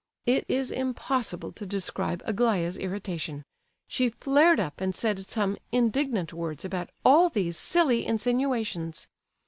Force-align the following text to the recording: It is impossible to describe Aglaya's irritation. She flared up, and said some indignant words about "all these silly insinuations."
It 0.25 0.45
is 0.49 0.71
impossible 0.71 1.51
to 1.51 1.63
describe 1.63 2.23
Aglaya's 2.25 2.75
irritation. 2.79 3.45
She 3.87 4.09
flared 4.09 4.59
up, 4.59 4.81
and 4.81 4.95
said 4.95 5.27
some 5.27 5.57
indignant 5.71 6.33
words 6.33 6.65
about 6.65 6.89
"all 7.05 7.29
these 7.29 7.55
silly 7.55 8.03
insinuations." 8.07 9.07